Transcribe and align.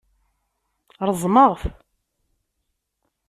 Reẓmeɣ-t. 1.07 1.63